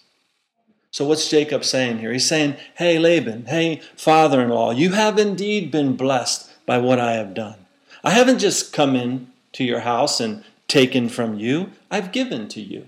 [0.91, 2.11] So, what's Jacob saying here?
[2.11, 6.99] He's saying, Hey, Laban, hey, father in law, you have indeed been blessed by what
[6.99, 7.58] I have done.
[8.03, 12.61] I haven't just come in to your house and taken from you, I've given to
[12.61, 12.87] you.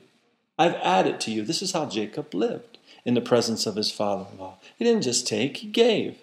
[0.58, 1.44] I've added to you.
[1.44, 4.58] This is how Jacob lived in the presence of his father in law.
[4.78, 6.18] He didn't just take, he gave.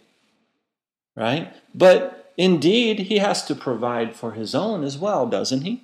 [1.17, 1.53] Right?
[1.75, 5.83] But indeed, he has to provide for his own as well, doesn't he?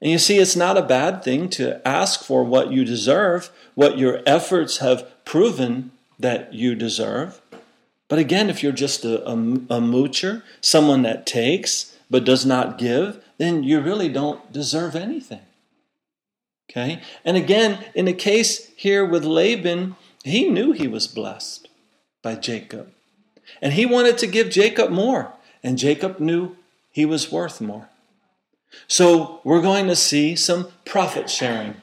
[0.00, 3.98] And you see, it's not a bad thing to ask for what you deserve, what
[3.98, 7.40] your efforts have proven that you deserve.
[8.08, 12.78] But again, if you're just a, a, a moocher, someone that takes but does not
[12.78, 15.42] give, then you really don't deserve anything.
[16.70, 17.00] Okay?
[17.24, 21.68] And again, in the case here with Laban, he knew he was blessed
[22.22, 22.92] by Jacob.
[23.62, 25.32] And he wanted to give Jacob more.
[25.62, 26.56] And Jacob knew
[26.90, 27.88] he was worth more.
[28.88, 31.76] So we're going to see some profit sharing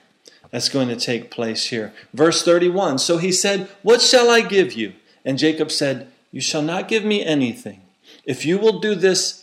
[0.52, 1.94] that's going to take place here.
[2.14, 4.94] Verse 31 So he said, What shall I give you?
[5.26, 7.82] And Jacob said, You shall not give me anything.
[8.26, 9.43] If you will do this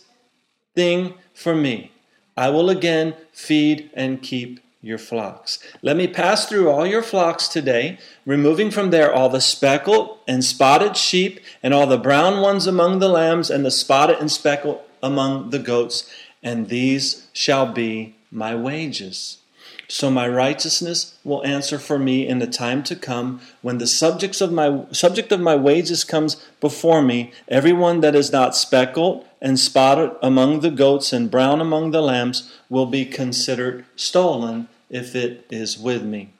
[0.75, 1.91] thing for me,
[2.35, 5.59] I will again feed and keep your flocks.
[5.81, 10.43] Let me pass through all your flocks today, removing from there all the speckled and
[10.43, 14.81] spotted sheep, and all the brown ones among the lambs, and the spotted and speckled
[15.03, 16.09] among the goats
[16.43, 19.37] and these shall be my wages.
[19.91, 24.39] So my righteousness will answer for me in the time to come when the subjects
[24.39, 29.59] of my subject of my wages comes before me everyone that is not speckled and
[29.59, 35.45] spotted among the goats and brown among the lambs will be considered stolen if it
[35.51, 36.31] is with me.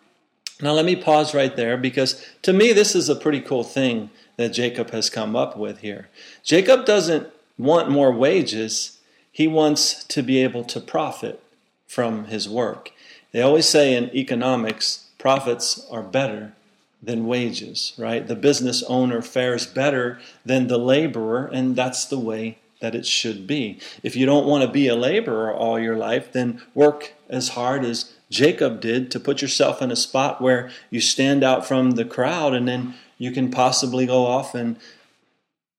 [0.61, 4.11] Now let me pause right there because to me this is a pretty cool thing
[4.37, 6.07] that Jacob has come up with here.
[6.41, 8.99] Jacob doesn't want more wages.
[9.29, 11.43] He wants to be able to profit
[11.85, 12.93] from his work.
[13.31, 16.53] They always say in economics, profits are better
[17.01, 18.27] than wages, right?
[18.27, 23.47] The business owner fares better than the laborer, and that's the way that it should
[23.47, 23.79] be.
[24.03, 27.85] If you don't want to be a laborer all your life, then work as hard
[27.85, 32.05] as Jacob did to put yourself in a spot where you stand out from the
[32.05, 34.77] crowd and then you can possibly go off and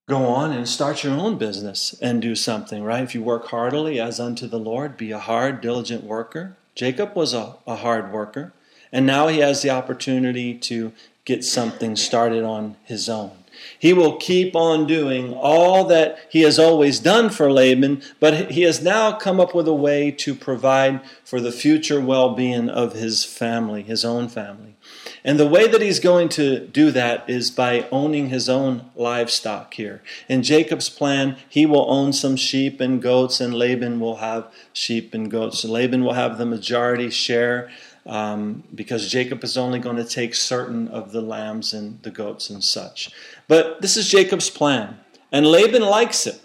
[0.07, 3.03] go on and start your own business and do something, right?
[3.03, 6.55] If you work heartily as unto the Lord, be a hard, diligent worker.
[6.75, 8.53] Jacob was a, a hard worker,
[8.91, 10.91] and now he has the opportunity to
[11.25, 13.31] get something started on his own.
[13.77, 18.63] He will keep on doing all that he has always done for Laban, but he
[18.63, 22.93] has now come up with a way to provide for the future well being of
[22.93, 24.75] his family, his own family.
[25.23, 29.73] And the way that he's going to do that is by owning his own livestock
[29.73, 30.01] here.
[30.27, 35.13] In Jacob's plan, he will own some sheep and goats, and Laban will have sheep
[35.13, 35.63] and goats.
[35.63, 37.69] Laban will have the majority share
[38.05, 42.49] um, because Jacob is only going to take certain of the lambs and the goats
[42.49, 43.11] and such.
[43.47, 44.99] But this is Jacob's plan,
[45.31, 46.39] and Laban likes it.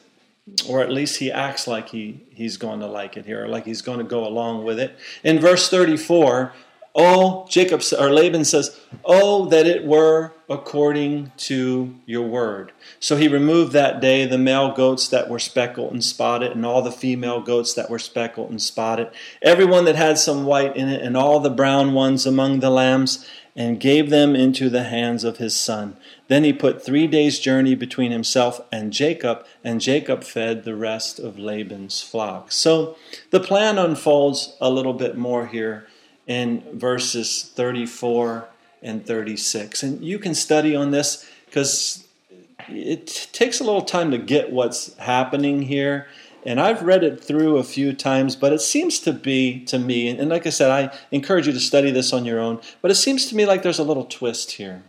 [0.66, 3.66] Or at least he acts like he, he's going to like it here, or like
[3.66, 4.96] he's going to go along with it.
[5.22, 6.54] In verse 34,
[6.94, 13.28] Oh, Jacob or Laban says, "Oh that it were according to your word." So he
[13.28, 17.40] removed that day the male goats that were speckled and spotted, and all the female
[17.40, 19.08] goats that were speckled and spotted,
[19.42, 23.26] everyone that had some white in it, and all the brown ones among the lambs,
[23.54, 25.96] and gave them into the hands of his son.
[26.28, 31.18] Then he put three days' journey between himself and Jacob, and Jacob fed the rest
[31.18, 32.52] of Laban's flock.
[32.52, 32.96] So
[33.30, 35.87] the plan unfolds a little bit more here
[36.28, 38.48] in verses 34
[38.82, 39.82] and 36.
[39.82, 42.06] And you can study on this because
[42.68, 46.06] it takes a little time to get what's happening here.
[46.46, 50.08] And I've read it through a few times, but it seems to be to me,
[50.08, 52.94] and like I said, I encourage you to study this on your own, but it
[52.94, 54.82] seems to me like there's a little twist here.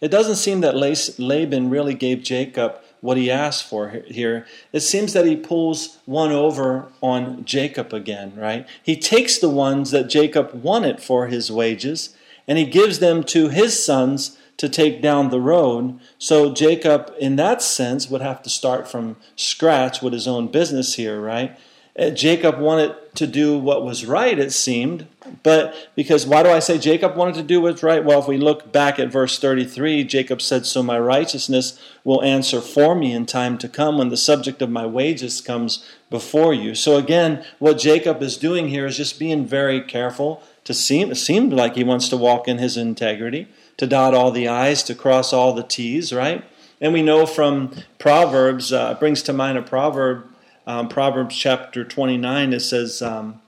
[0.00, 4.46] It doesn't seem that Laban really gave Jacob what he asked for here.
[4.72, 8.66] It seems that he pulls one over on Jacob again, right?
[8.82, 12.16] He takes the ones that Jacob wanted for his wages
[12.48, 15.98] and he gives them to his sons to take down the road.
[16.18, 20.94] So Jacob, in that sense, would have to start from scratch with his own business
[20.94, 21.58] here, right?
[21.98, 25.06] Uh, Jacob wanted to do what was right, it seemed.
[25.42, 28.02] But because why do I say Jacob wanted to do what's right?
[28.02, 32.62] Well, if we look back at verse 33, Jacob said, So my righteousness will answer
[32.62, 36.74] for me in time to come when the subject of my wages comes before you.
[36.74, 41.16] So again, what Jacob is doing here is just being very careful to seem it
[41.16, 44.94] seemed like he wants to walk in his integrity, to dot all the I's, to
[44.94, 46.44] cross all the T's, right?
[46.80, 50.31] And we know from Proverbs, uh, brings to mind a proverb
[50.66, 53.40] um, Proverbs chapter 29, it says, um,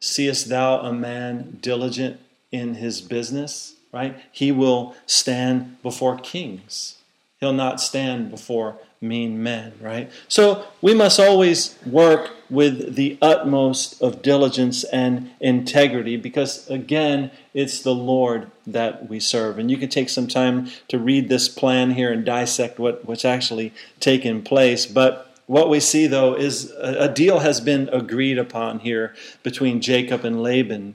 [0.00, 2.20] Seest thou a man diligent
[2.52, 3.74] in his business?
[3.92, 4.18] Right?
[4.30, 6.98] He will stand before kings.
[7.40, 10.10] He'll not stand before mean men, right?
[10.26, 17.82] So we must always work with the utmost of diligence and integrity because, again, it's
[17.82, 19.58] the Lord that we serve.
[19.58, 23.24] And you can take some time to read this plan here and dissect what, what's
[23.24, 24.86] actually taken place.
[24.86, 30.22] But what we see, though, is a deal has been agreed upon here between Jacob
[30.22, 30.94] and Laban.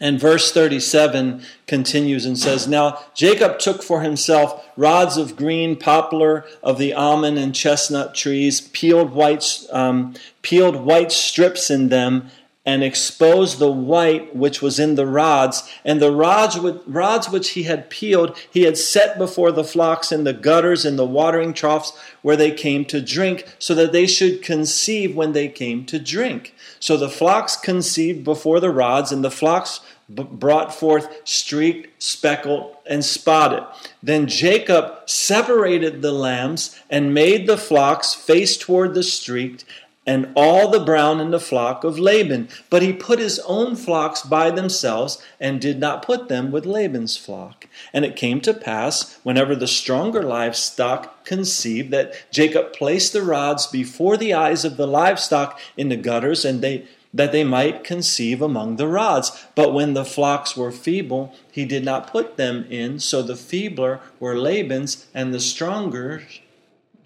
[0.00, 6.46] And verse 37 continues and says, Now Jacob took for himself rods of green poplar
[6.64, 12.28] of the almond and chestnut trees, peeled white, um, peeled white strips in them,
[12.66, 15.68] and exposed the white which was in the rods.
[15.84, 20.24] And the rods, rods which he had peeled, he had set before the flocks in
[20.24, 24.42] the gutters and the watering troughs where they came to drink, so that they should
[24.42, 26.54] conceive when they came to drink.
[26.78, 29.80] So the flocks conceived before the rods, and the flocks
[30.14, 33.66] b- brought forth streaked, speckled, and spotted.
[34.02, 39.64] Then Jacob separated the lambs and made the flocks face toward the streaked
[40.10, 42.48] and all the brown in the flock of Laban.
[42.68, 47.16] But he put his own flocks by themselves and did not put them with Laban's
[47.16, 47.68] flock.
[47.92, 53.68] And it came to pass, whenever the stronger livestock conceived, that Jacob placed the rods
[53.68, 58.42] before the eyes of the livestock in the gutters, and they that they might conceive
[58.42, 59.46] among the rods.
[59.54, 64.00] But when the flocks were feeble, he did not put them in, so the feebler
[64.18, 66.24] were Laban's, and the stronger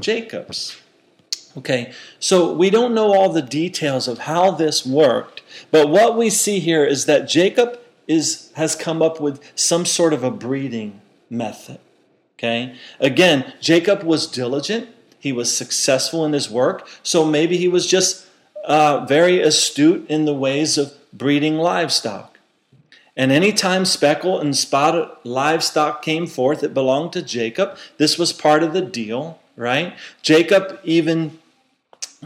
[0.01, 0.77] Jacob's.
[1.57, 6.29] Okay, so we don't know all the details of how this worked, but what we
[6.29, 7.79] see here is that Jacob
[8.09, 11.01] is, has come up with some sort of a breeding
[11.31, 11.79] method.
[12.37, 14.89] Okay, again, Jacob was diligent,
[15.21, 18.27] he was successful in his work, so maybe he was just
[18.65, 22.39] uh, very astute in the ways of breeding livestock.
[23.17, 27.77] And anytime speckled and spotted livestock came forth, it belonged to Jacob.
[27.97, 29.97] This was part of the deal, right?
[30.21, 31.39] Jacob even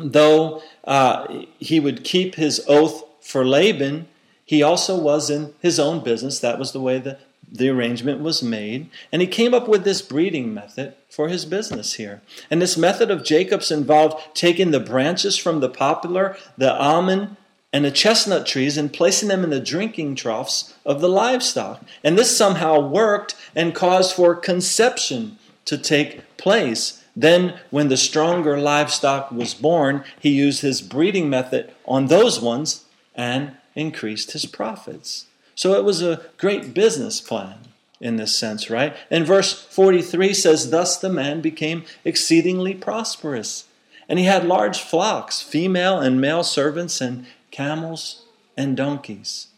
[0.00, 4.06] though uh, he would keep his oath for Laban,
[4.44, 6.40] he also was in his own business.
[6.40, 7.18] That was the way the,
[7.50, 8.88] the arrangement was made.
[9.12, 12.22] And he came up with this breeding method for his business here.
[12.50, 17.36] And this method of Jacob's involved taking the branches from the poplar, the almond,
[17.72, 21.82] and the chestnut trees and placing them in the drinking troughs of the livestock.
[22.02, 27.04] And this somehow worked and caused for conception to take place.
[27.18, 32.84] Then, when the stronger livestock was born, he used his breeding method on those ones
[33.12, 35.26] and increased his profits.
[35.56, 37.58] So it was a great business plan
[38.00, 38.96] in this sense, right?
[39.10, 43.64] And verse 43 says, Thus the man became exceedingly prosperous.
[44.08, 49.48] And he had large flocks, female and male servants, and camels and donkeys.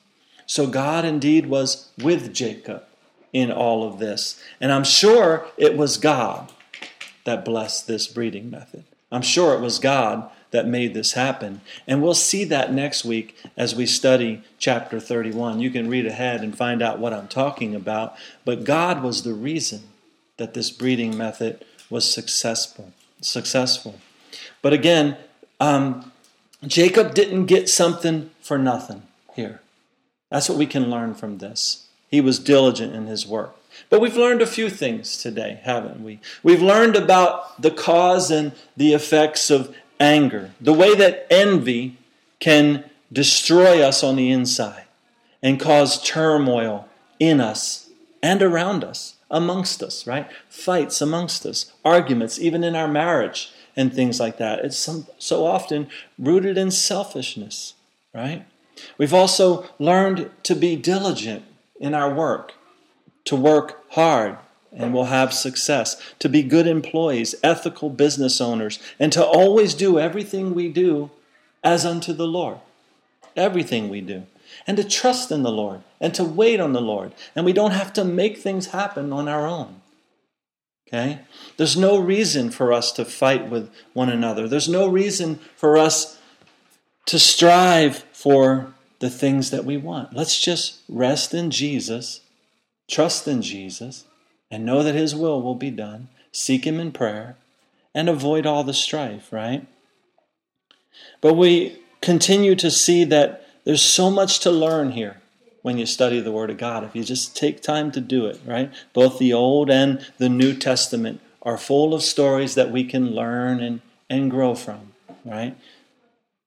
[0.46, 2.84] So God indeed was with Jacob
[3.34, 4.42] in all of this.
[4.62, 6.50] And I'm sure it was God
[7.30, 8.82] that blessed this breeding method.
[9.12, 11.60] I'm sure it was God that made this happen.
[11.86, 15.60] And we'll see that next week as we study chapter 31.
[15.60, 18.16] You can read ahead and find out what I'm talking about.
[18.44, 19.82] But God was the reason
[20.38, 22.92] that this breeding method was successful.
[23.20, 24.00] Successful.
[24.60, 25.16] But again,
[25.60, 26.10] um,
[26.66, 29.02] Jacob didn't get something for nothing
[29.36, 29.60] here.
[30.30, 31.86] That's what we can learn from this.
[32.10, 33.56] He was diligent in his work.
[33.88, 36.20] But we've learned a few things today, haven't we?
[36.42, 41.96] We've learned about the cause and the effects of anger, the way that envy
[42.40, 44.84] can destroy us on the inside
[45.42, 46.88] and cause turmoil
[47.18, 47.90] in us
[48.22, 50.28] and around us, amongst us, right?
[50.48, 54.64] Fights amongst us, arguments, even in our marriage, and things like that.
[54.64, 55.88] It's some, so often
[56.18, 57.74] rooted in selfishness,
[58.12, 58.44] right?
[58.98, 61.44] We've also learned to be diligent
[61.80, 62.52] in our work,
[63.24, 64.38] to work hard,
[64.72, 69.98] and we'll have success, to be good employees, ethical business owners, and to always do
[69.98, 71.10] everything we do
[71.64, 72.58] as unto the Lord.
[73.34, 74.26] Everything we do.
[74.66, 77.12] And to trust in the Lord and to wait on the Lord.
[77.34, 79.80] And we don't have to make things happen on our own.
[80.88, 81.20] Okay?
[81.56, 84.48] There's no reason for us to fight with one another.
[84.48, 86.18] There's no reason for us
[87.06, 90.14] to strive for the things that we want.
[90.14, 92.20] Let's just rest in Jesus,
[92.88, 94.04] trust in Jesus,
[94.50, 96.08] and know that His will will be done.
[96.32, 97.36] Seek Him in prayer
[97.94, 99.66] and avoid all the strife, right?
[101.20, 105.20] But we continue to see that there's so much to learn here
[105.62, 106.84] when you study the Word of God.
[106.84, 108.72] If you just take time to do it, right?
[108.92, 113.60] Both the Old and the New Testament are full of stories that we can learn
[113.60, 114.92] and, and grow from,
[115.24, 115.56] right?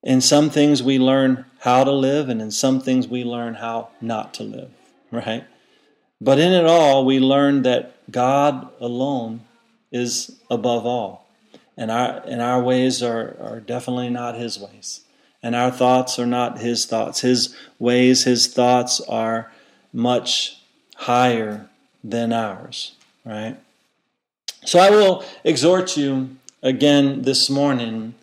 [0.04, 3.89] In some things we learn how to live, and in some things we learn how
[4.01, 4.72] not to live,
[5.12, 5.45] right?
[6.20, 9.41] But in it all, we learn that God alone
[9.91, 11.30] is above all.
[11.78, 15.04] And our, and our ways are, are definitely not His ways
[15.43, 17.20] and our thoughts are not his thoughts.
[17.20, 19.51] His ways, his thoughts are
[19.91, 20.62] much
[20.95, 21.70] higher
[22.01, 22.93] than ours,
[23.26, 23.58] right?
[24.66, 28.16] So I will exhort you again this morning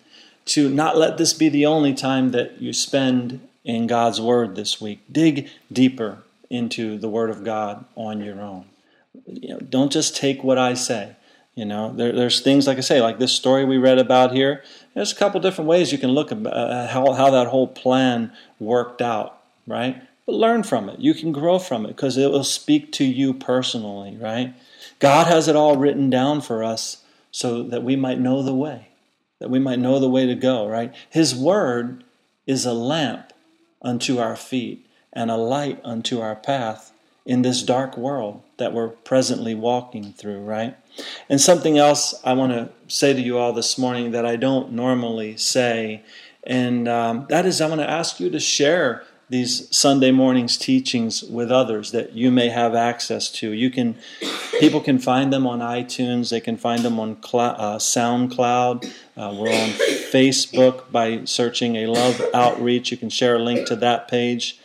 [0.51, 4.80] to not let this be the only time that you spend in God's Word this
[4.80, 5.01] week.
[5.11, 8.66] Dig deeper into the Word of God on your own.
[9.26, 11.16] You know, don't just take what I say.
[11.55, 14.64] You know, there, there's things like I say, like this story we read about here.
[14.94, 18.32] There's a couple different ways you can look at uh, how, how that whole plan
[18.59, 20.03] worked out, right?
[20.26, 21.01] But learn from it.
[21.01, 24.55] You can grow from it because it will speak to you personally, right?
[24.98, 28.88] God has it all written down for us so that we might know the way,
[29.41, 30.95] that we might know the way to go, right?
[31.09, 32.05] His word
[32.47, 33.32] is a lamp
[33.82, 36.93] unto our feet and a light unto our path
[37.26, 40.76] in this dark world that we're presently walking through, right?
[41.28, 44.72] And something else I want to say to you all this morning that I don't
[44.72, 46.03] normally say,
[46.45, 51.22] and um, that is I want to ask you to share these Sunday mornings teachings
[51.22, 53.53] with others that you may have access to.
[53.53, 53.97] You can,
[54.59, 56.31] people can find them on iTunes.
[56.31, 58.85] They can find them on uh, SoundCloud.
[59.16, 59.70] Uh, we're on
[60.11, 62.91] Facebook by searching a Love Outreach.
[62.91, 64.59] You can share a link to that page.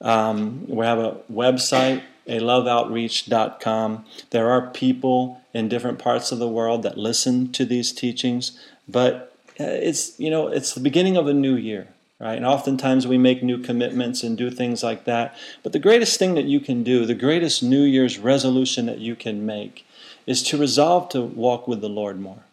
[0.00, 4.04] Um, we have a website, a loveoutreach.com.
[4.30, 8.58] There are people in different parts of the world that listen to these teachings,
[8.88, 11.88] but uh, it's you know it's the beginning of a new year,
[12.18, 12.36] right?
[12.36, 15.36] And oftentimes we make new commitments and do things like that.
[15.62, 19.16] But the greatest thing that you can do, the greatest New Year's resolution that you
[19.16, 19.86] can make,
[20.26, 22.44] is to resolve to walk with the Lord more,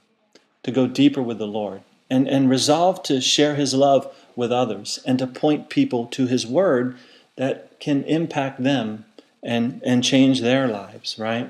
[0.64, 5.00] to go deeper with the Lord, and and resolve to share His love with others,
[5.06, 6.98] and to point people to His Word
[7.38, 9.06] that can impact them
[9.42, 11.50] and, and change their lives, right?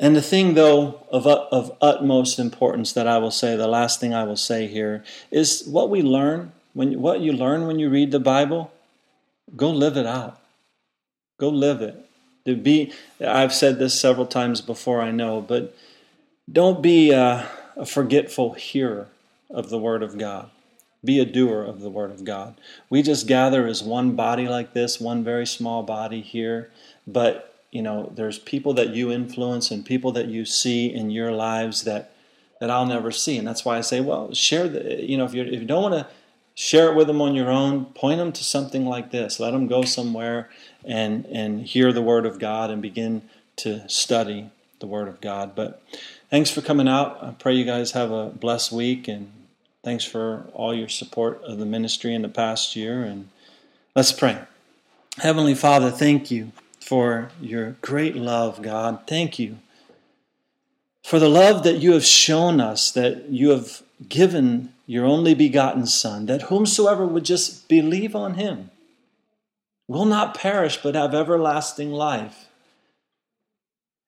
[0.00, 3.98] And the thing, though, of, uh, of utmost importance that I will say, the last
[3.98, 7.90] thing I will say here, is what we learn, when, what you learn when you
[7.90, 8.70] read the Bible,
[9.56, 10.40] go live it out.
[11.38, 11.96] Go live it.
[12.46, 15.76] To be, I've said this several times before, I know, but
[16.50, 19.08] don't be a, a forgetful hearer
[19.50, 20.50] of the Word of God.
[21.04, 22.60] Be a doer of the Word of God.
[22.88, 26.70] We just gather as one body like this, one very small body here,
[27.06, 31.32] but you know, there's people that you influence and people that you see in your
[31.32, 32.12] lives that
[32.60, 35.04] that I'll never see, and that's why I say, well, share the.
[35.04, 36.12] You know, if you if you don't want to
[36.54, 39.38] share it with them on your own, point them to something like this.
[39.38, 40.50] Let them go somewhere
[40.84, 43.22] and and hear the Word of God and begin
[43.56, 44.50] to study
[44.80, 45.54] the Word of God.
[45.54, 45.82] But
[46.30, 47.22] thanks for coming out.
[47.22, 49.32] I pray you guys have a blessed week and
[49.84, 53.04] Thanks for all your support of the ministry in the past year.
[53.04, 53.28] And
[53.94, 54.38] let's pray.
[55.16, 56.52] Heavenly Father, thank you
[56.88, 59.00] for your great love, God.
[59.06, 59.58] Thank you
[61.04, 65.84] for the love that you have shown us, that you have given your only begotten
[65.86, 68.70] Son, that whomsoever would just believe on him
[69.86, 72.46] will not perish but have everlasting life.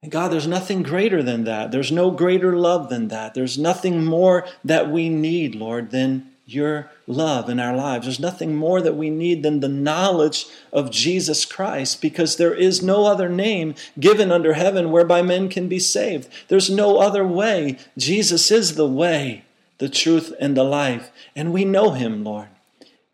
[0.03, 1.73] And God, there's nothing greater than that.
[1.73, 3.35] There's no greater love than that.
[3.35, 8.07] There's nothing more that we need, Lord, than your love in our lives.
[8.07, 12.83] There's nothing more that we need than the knowledge of Jesus Christ because there is
[12.83, 16.29] no other name given under heaven whereby men can be saved.
[16.49, 17.79] There's no other way.
[17.97, 19.45] Jesus is the way,
[19.79, 21.11] the truth, and the life.
[21.35, 22.49] And we know him, Lord,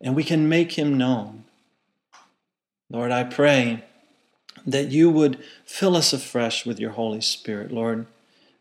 [0.01, 1.45] and we can make him known.
[2.89, 3.83] Lord, I pray
[4.65, 8.05] that you would fill us afresh with your Holy Spirit, Lord,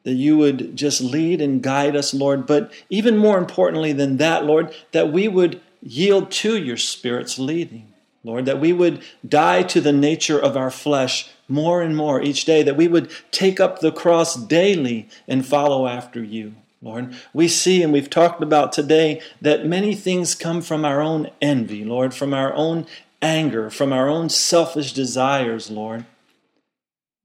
[0.07, 2.47] that you would just lead and guide us, Lord.
[2.47, 7.93] But even more importantly than that, Lord, that we would yield to your Spirit's leading,
[8.23, 12.45] Lord, that we would die to the nature of our flesh more and more each
[12.45, 16.55] day, that we would take up the cross daily and follow after you.
[16.81, 21.31] Lord, we see and we've talked about today that many things come from our own
[21.43, 22.87] envy, Lord, from our own
[23.21, 26.07] anger, from our own selfish desires, Lord.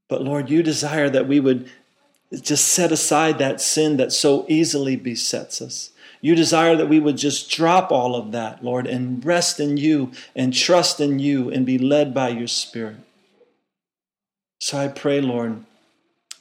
[0.09, 1.69] But Lord, you desire that we would
[2.39, 5.91] just set aside that sin that so easily besets us.
[6.21, 10.11] You desire that we would just drop all of that, Lord, and rest in you
[10.35, 12.97] and trust in you and be led by your Spirit.
[14.59, 15.65] So I pray, Lord,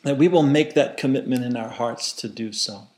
[0.02, 2.88] that we will make that commitment in our hearts to do so.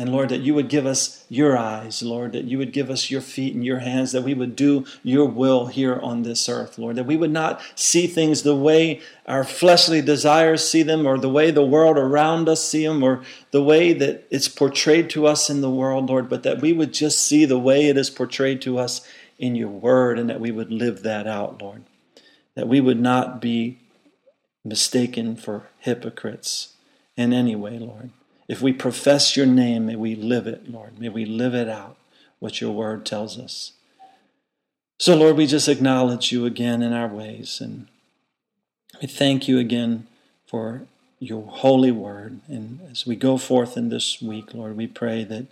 [0.00, 3.10] And Lord, that you would give us your eyes, Lord, that you would give us
[3.10, 6.78] your feet and your hands, that we would do your will here on this earth,
[6.78, 11.18] Lord, that we would not see things the way our fleshly desires see them, or
[11.18, 15.26] the way the world around us see them, or the way that it's portrayed to
[15.26, 18.08] us in the world, Lord, but that we would just see the way it is
[18.08, 19.04] portrayed to us
[19.36, 21.82] in your word, and that we would live that out, Lord.
[22.54, 23.80] That we would not be
[24.64, 26.74] mistaken for hypocrites
[27.16, 28.10] in any way, Lord.
[28.48, 30.98] If we profess your name, may we live it, Lord.
[30.98, 31.96] May we live it out,
[32.38, 33.72] what your word tells us.
[34.98, 37.60] So, Lord, we just acknowledge you again in our ways.
[37.60, 37.86] And
[39.00, 40.06] we thank you again
[40.46, 40.82] for
[41.20, 42.40] your holy word.
[42.48, 45.46] And as we go forth in this week, Lord, we pray that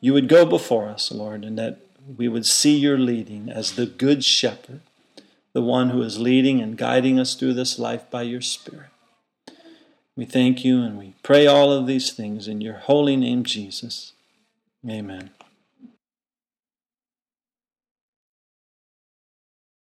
[0.00, 1.78] you would go before us, Lord, and that
[2.16, 4.80] we would see your leading as the good shepherd,
[5.54, 8.90] the one who is leading and guiding us through this life by your Spirit.
[10.16, 14.12] We thank you and we pray all of these things in your holy name, Jesus.
[14.88, 15.30] Amen.